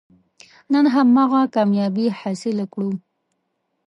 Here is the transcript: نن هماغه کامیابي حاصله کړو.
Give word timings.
نن 0.73 0.85
هماغه 0.95 1.41
کامیابي 1.55 2.05
حاصله 2.19 2.65
کړو. 2.73 2.91